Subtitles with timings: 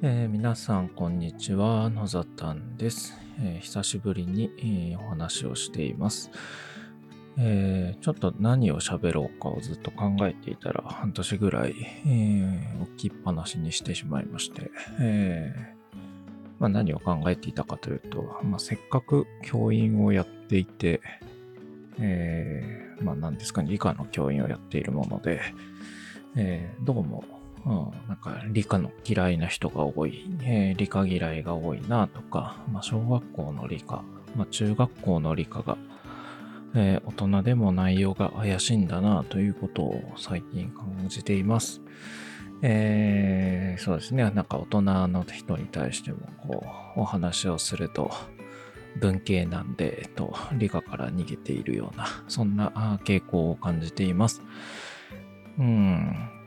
[0.00, 1.90] えー皆さん、こんにちは。
[1.90, 6.30] のざたんです、えー久しぶりに、えーお話をしています、
[7.36, 11.74] えちょっと何を喋ろうかをずっと考えていたら、半年ぐらい、
[12.06, 15.74] え置きっぱなしにしてしまいまして、え
[16.60, 21.00] まあ、何を考えていたかというと、まあ、せっかく教員をやっていて、
[21.98, 25.40] えまあ、何ですかね、理科の教員をやっているもので、
[26.36, 27.24] えどうも、
[27.66, 34.02] うん、なんか理科の嫌いな人が多い、えー理科嫌いが多いなとか、まあ、小学校の理科、
[34.36, 35.76] まあ、中学校の理科が、
[36.74, 41.80] えー大人でも内容が怪しいんだなということを最近感じています。
[42.62, 46.64] えーそうですね、なんか大人の人に対してもこ
[46.96, 48.10] うお話をすると、
[49.00, 54.42] 文系なんで、えっと理科から逃げているような、そんな傾向を感じています。
[55.58, 56.37] うん。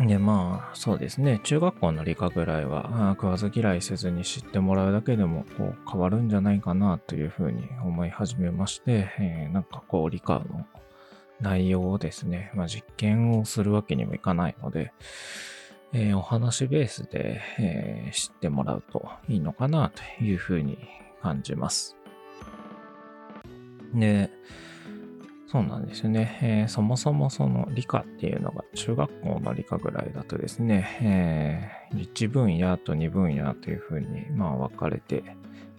[0.00, 1.40] で、まあ、そうですね。
[1.44, 10.66] 中学校の理科ぐらいは、食わず嫌いせずに知ってもらうだけでも、こう、変わるんじゃないかな、というふうに思い始めまして、えーなんかこう、理科の
[11.40, 14.92] 内容をですね、まあ、実験をするわけにもいかないので、
[15.92, 20.78] えーお話ベースで、えー知ってもらうといいのかな、というふうに
[21.22, 21.96] 感じます。
[23.94, 24.28] で、
[25.54, 26.36] そうなんですよね。
[26.42, 30.98] えーそもそもその理科っていうのが中学校の理科ぐらいだとですね、
[31.92, 35.22] え1分野と2分野というふうにまあ分かれて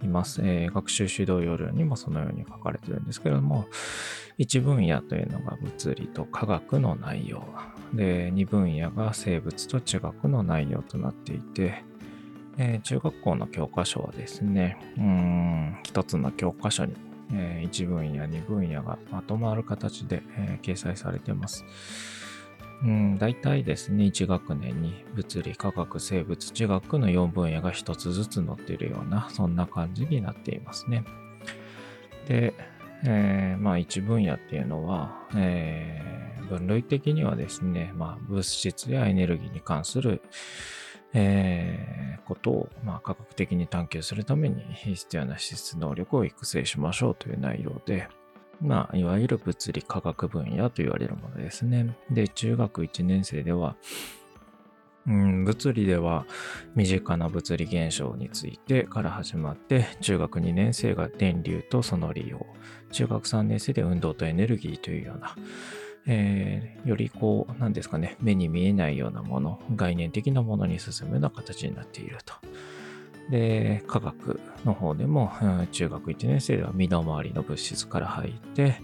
[0.02, 0.40] います。
[0.46, 3.66] えー学習指導要領にもそのように書かれてるんですけれども、
[4.40, 7.46] 1分野というのが物理と科学の内容。
[7.94, 11.84] で、2分野が生物と地学の内容となっていて、
[12.58, 16.96] えー中学校の教科書はですね、うん、一つの教科書に
[17.34, 21.66] え1分野、2分野がまとまる形で、え掲載されてます。
[22.84, 31.04] うん、大体ですね、1学年に物理、科学、生物、地学の4分野が1つずつ載っているような、そんな感じになっていますね。
[32.28, 32.54] で、
[33.04, 40.22] えーまあ1分野っていうのは、えー分類的にはですね、まあ物質やエネルギーに関する、
[41.16, 41.96] えー
[42.26, 48.10] ことを、まあ、科学的に探求するために必要な資質能力を育成しましょうという内容で、
[48.60, 51.96] まあ、いわゆる物理科学分野と言われるものですね。
[52.10, 53.76] で、中学1年生では、
[55.08, 56.26] うん、物理では
[56.76, 62.46] 身近な物理現象についてから始まって、中学2年生が電流とその利用、
[62.92, 65.36] 中学3年生で運動とエネルギーというような、
[66.08, 72.36] えーよりこう、なんですかね、目に見えないようなもの、概念的なものに進むような形になっていると。
[73.32, 75.32] で、科学の方でも、
[75.72, 78.76] 中学1年生では身の回りの物質から入って、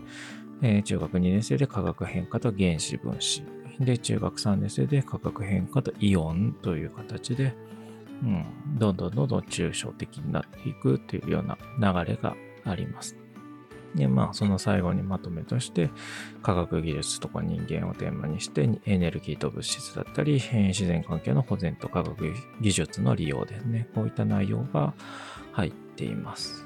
[0.64, 3.44] えー中学2年生で化学変化と原子分子。
[3.80, 7.54] で、中学3年生で化学変化とイオンという形で、
[8.24, 8.46] うん、
[8.78, 11.44] どんどんどんどん抽象的になっていくというよう
[11.80, 13.21] な流れがあります。
[13.96, 15.90] で、まあ、その最後にまとめとして、
[16.42, 23.90] 科学技術とか人間をテーマにして、エネルギーと物質だったり、自然環境の保全と科学技術の利用ですね。
[23.94, 24.94] こういった内容が
[25.52, 26.66] 入っています。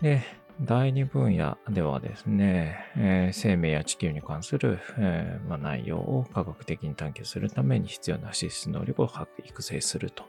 [0.00, 0.22] で、
[0.60, 9.10] 第2分野ではですね、えー生命や地球に関する、えーまあ、内容を科学的に探求するために必要な資質能力を
[9.44, 10.24] 育成すると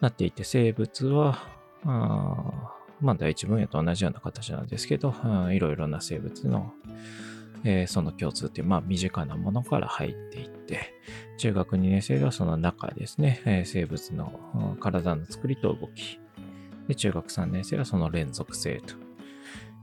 [0.00, 1.48] なっていて、生物は、
[1.84, 6.72] あまあ、第一分野と同じような形なんですけど、うんいろいろな生物の、
[7.64, 10.94] えーその共通っていう、まあ、身近なものから入っていって、
[11.38, 16.20] 中学2年生ではその中ですね、えー生物のうん体の作りと動き、
[16.88, 18.82] で中学3年生はその連続性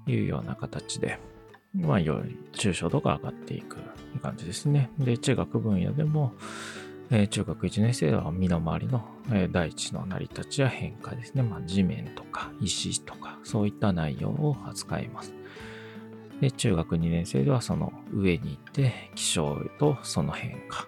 [0.05, 1.19] というような形で、
[1.73, 3.78] まあ、より抽象度が上がっていく
[4.22, 4.89] 感じですね。
[4.99, 6.33] で、中学分野でも、
[7.13, 11.44] えー中学1年生は身の回りの、えー大地の成り立ちや変化ですね。
[11.44, 15.33] まあ、地面とか石とか、そういった内容を扱います。
[16.39, 20.87] で、中学2年生ではその上に行って気象とその変化。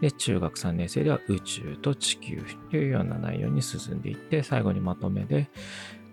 [0.00, 5.50] で、中学3年生では宇宙と地球というような内容に進んでいって、最後にまとめで、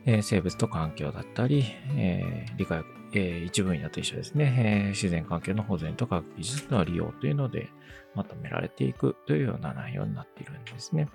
[0.05, 1.65] え生物と環境だったり、
[1.95, 7.69] え理解、え一分野と一緒ですね、え自然環境の保全と科学技術の利用というので
[8.15, 11.07] まとめられていくというような内容になっているんですね。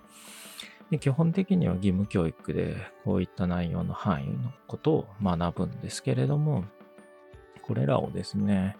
[0.90, 6.64] で基本的には義務教育でこういった内容の範囲のことを学ぶんですけれども、
[7.62, 8.76] これらをですね、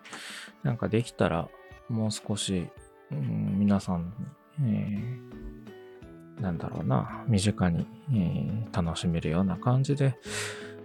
[0.62, 1.48] なんかできたら
[1.88, 2.68] もう少し、
[3.10, 4.12] うん皆さん、
[4.60, 5.33] えー
[6.44, 10.14] なんだろうな、身近に、えー楽しめるような感じで、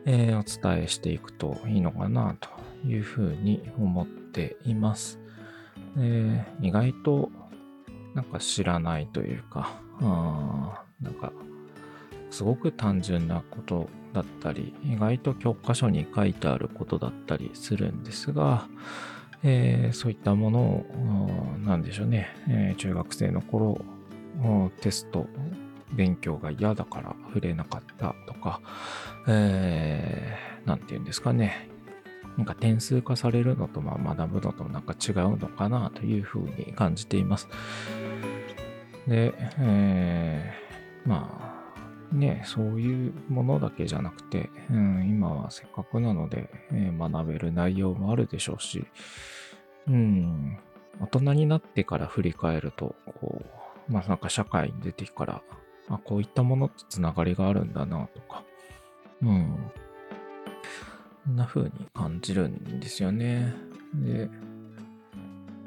[0.05, 2.49] えーお伝えしていくといいのかなと
[2.87, 5.19] いうふうに思っています。
[5.97, 7.29] で意外と
[8.13, 11.31] なんか知らないというか、あなんか、
[12.29, 18.67] すごく単純なことだったり、意外と教科書に書いてあることだったりするんですが、
[19.43, 20.85] えー、そういったものを、
[21.65, 23.81] なんでしょうね、えー、中学生の頃、
[24.81, 25.27] テスト、
[25.93, 28.61] 勉強が嫌だから触れなかったとか、
[29.27, 31.69] えー、なんて言うんですかね、
[32.37, 37.47] なんか点数化されるのとまあ学ぶのとなんか違うのかなというふうに感じています。
[39.07, 41.63] で、えー、ま
[42.11, 48.85] あね、そういうものだけじゃなくて、うん、今はせっかくなので、えー、学べる内容もあるでしょうし、
[49.87, 50.57] うん、
[50.99, 53.58] 大人になってから振り返ると、こう、
[53.89, 55.41] まあなんか社会に出てから、
[55.89, 58.43] あ、こういったものとつながりがあるんだなとか、
[59.21, 59.55] うん、
[61.25, 63.53] こんな風に感じるんですよね。
[63.93, 64.29] で、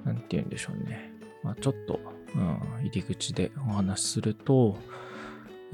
[0.04, 1.12] なんて言うんでしょうね。
[1.42, 2.00] まあ、ちょっと、
[2.34, 4.76] うん、入り口でお話しすると、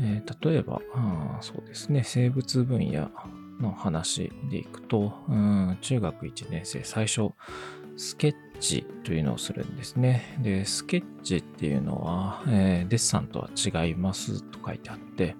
[0.01, 3.11] えー、例えば、あそうですね、生物分野
[3.61, 7.33] の話でいくと、うん、中学1年生、最初、
[7.97, 8.35] スケッ
[9.05, 10.39] というのをするんですね。
[10.43, 15.35] で、スケッチっていうのは、えー、デッサンとは違いますと書いてあって、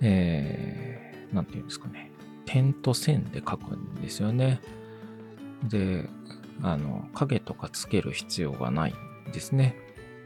[0.00, 2.10] えー、なんて言うんですかね。
[2.46, 4.60] 点と線で書くんですよね。
[5.68, 6.08] で、
[6.62, 8.94] あの、影とかつける必要がない
[9.28, 9.76] んですね。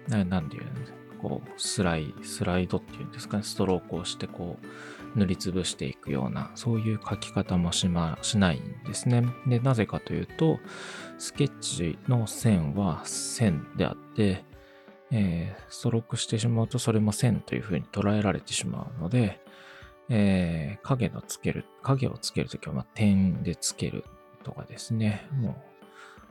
[0.08, 9.24] なんで言うんですかこう、スライ、スライドっていうんですかね、ストロークをしてこう、塗りつぶしていくような、そういう書き方もしま、しないんですね。
[9.46, 10.60] で、なぜかというと、
[11.16, 14.44] スケッチの線は線であって、
[15.10, 19.40] えー、ストロークしてしまうとそれも線というふうに捉えられてしまうので、
[20.10, 24.04] えー、影のつける、影をつけるときは、ま、点でつける
[24.42, 25.26] とかですね。
[25.32, 25.54] もう、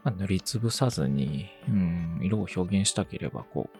[0.04, 3.78] ま、塗りつぶさずに、うん、色を表現したければ、こう、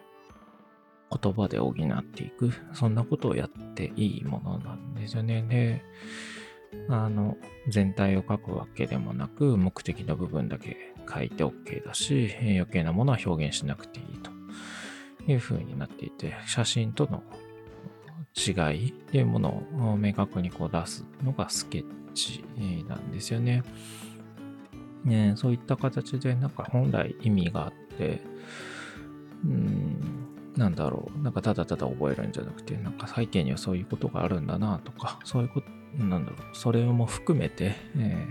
[1.22, 2.52] 言葉で補っていく。
[2.74, 5.44] そんなことをやっていいものなんですよね。
[5.44, 5.84] で、
[6.90, 7.38] あの、
[7.68, 14.32] 全体を描くわけでもなく、目的の部分だけ書いて OK だし、余計なものは表現しなくていいと
[15.32, 17.24] いう風になっていて、写真との
[18.36, 19.64] 違いっていうもの
[19.94, 22.44] を明確にこう出すのがスケッチ
[22.88, 23.64] なんですよね。
[25.04, 28.22] ねそういった形でなんか本来意味があって、
[29.46, 30.23] うん、
[30.56, 35.68] なんだろう、なんかただただ覚えるんじゃなくて、なんか背景にはそういうことがあるんだなとか、そういうこと、
[36.04, 38.28] なんだろう、それも含めて、え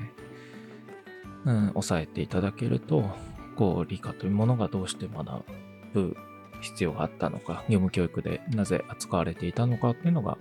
[1.45, 3.11] ー、うん、抑えていただけると、
[3.57, 5.45] こう、理科というものがどうして学
[5.93, 6.17] ぶ
[6.61, 10.39] 必要があったのか、義務教育でなぜ扱われていたのかっていうのが、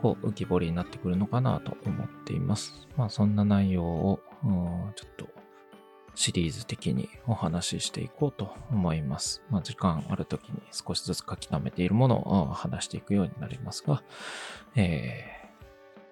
[0.00, 2.88] こう、浮き彫りになってくるのかなと思っています。
[2.96, 4.20] まあ、そんな内容を、
[4.94, 5.28] ちょっと、
[6.18, 9.40] シリーズ的にお話ししていこうと思います。
[9.50, 14.02] まあ、時間ある時に少しずつ書き溜めているものを話していくようになりますが、
[14.74, 15.24] え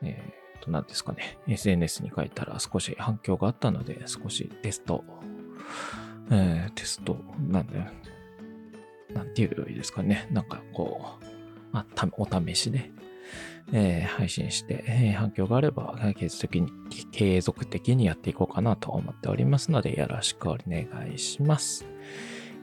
[0.00, 1.38] ー、えー、と、何ですかね。
[1.48, 5.02] SNS に書いたら少し反響があったので、少しテスト、
[6.30, 7.86] えー、テスト、なんだよ。
[9.12, 10.28] なんていうよりですかね。
[10.30, 11.26] なんかこう、
[11.72, 11.84] あ、
[12.16, 12.92] お試しで、
[13.72, 16.70] えー、配信して、えー、反響があれば継続的に、
[17.12, 21.86] 継続的にやっていこうかなと思っておりますので、よろしくお願いします。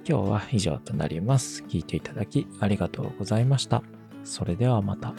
[0.07, 1.64] 今日は以上となります。
[1.64, 3.83] 聞いていただきありがとうございました。
[4.23, 5.14] それではまた。